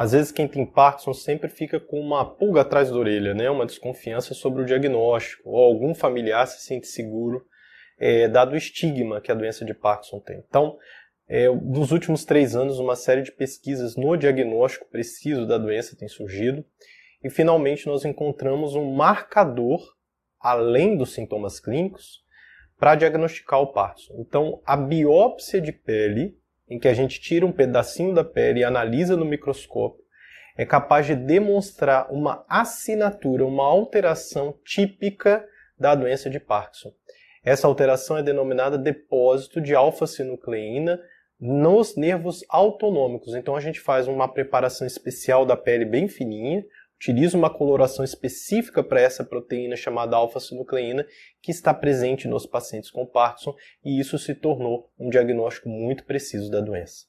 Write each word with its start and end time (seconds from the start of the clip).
Às 0.00 0.12
vezes 0.12 0.32
quem 0.32 0.48
tem 0.48 0.64
Parkinson 0.64 1.12
sempre 1.12 1.50
fica 1.50 1.78
com 1.78 2.00
uma 2.00 2.24
pulga 2.24 2.62
atrás 2.62 2.88
da 2.88 2.96
orelha, 2.96 3.34
né? 3.34 3.50
uma 3.50 3.66
desconfiança 3.66 4.32
sobre 4.32 4.62
o 4.62 4.64
diagnóstico, 4.64 5.50
ou 5.50 5.62
algum 5.62 5.94
familiar 5.94 6.46
se 6.46 6.64
sente 6.64 6.86
seguro, 6.86 7.44
é, 7.98 8.26
dado 8.26 8.54
o 8.54 8.56
estigma 8.56 9.20
que 9.20 9.30
a 9.30 9.34
doença 9.34 9.62
de 9.62 9.74
Parkinson 9.74 10.18
tem. 10.20 10.42
Então, 10.48 10.78
é, 11.28 11.50
nos 11.50 11.92
últimos 11.92 12.24
três 12.24 12.56
anos, 12.56 12.78
uma 12.78 12.96
série 12.96 13.20
de 13.20 13.30
pesquisas 13.30 13.94
no 13.94 14.16
diagnóstico 14.16 14.88
preciso 14.88 15.46
da 15.46 15.58
doença 15.58 15.94
tem 15.94 16.08
surgido, 16.08 16.64
e 17.22 17.28
finalmente 17.28 17.86
nós 17.86 18.02
encontramos 18.02 18.74
um 18.74 18.94
marcador, 18.94 19.82
além 20.40 20.96
dos 20.96 21.12
sintomas 21.12 21.60
clínicos, 21.60 22.24
para 22.78 22.94
diagnosticar 22.94 23.60
o 23.60 23.70
Parkinson. 23.70 24.14
Então, 24.18 24.62
a 24.64 24.78
biópsia 24.78 25.60
de 25.60 25.72
pele, 25.72 26.40
em 26.70 26.78
que 26.78 26.88
a 26.88 26.94
gente 26.94 27.20
tira 27.20 27.44
um 27.44 27.52
pedacinho 27.52 28.14
da 28.14 28.22
pele 28.22 28.60
e 28.60 28.64
analisa 28.64 29.16
no 29.16 29.24
microscópio, 29.24 30.04
é 30.56 30.64
capaz 30.64 31.06
de 31.06 31.16
demonstrar 31.16 32.12
uma 32.12 32.44
assinatura, 32.48 33.44
uma 33.44 33.64
alteração 33.64 34.54
típica 34.64 35.44
da 35.78 35.94
doença 35.94 36.30
de 36.30 36.38
Parkinson. 36.38 36.92
Essa 37.42 37.66
alteração 37.66 38.18
é 38.18 38.22
denominada 38.22 38.76
depósito 38.76 39.60
de 39.60 39.74
alfa-sinucleína 39.74 41.00
nos 41.40 41.96
nervos 41.96 42.44
autonômicos. 42.50 43.34
Então 43.34 43.56
a 43.56 43.60
gente 43.60 43.80
faz 43.80 44.06
uma 44.06 44.28
preparação 44.28 44.86
especial 44.86 45.46
da 45.46 45.56
pele 45.56 45.86
bem 45.86 46.06
fininha, 46.06 46.62
utiliza 47.00 47.34
uma 47.34 47.48
coloração 47.48 48.04
específica 48.04 48.84
para 48.84 49.00
essa 49.00 49.24
proteína 49.24 49.74
chamada 49.74 50.14
alfa-sinucleína, 50.16 51.06
que 51.40 51.50
está 51.50 51.72
presente 51.72 52.28
nos 52.28 52.44
pacientes 52.44 52.90
com 52.90 53.06
Parkinson, 53.06 53.54
e 53.82 53.98
isso 53.98 54.18
se 54.18 54.34
tornou 54.34 54.92
um 54.98 55.08
diagnóstico 55.08 55.70
muito 55.70 56.04
preciso 56.04 56.50
da 56.50 56.60
doença. 56.60 56.98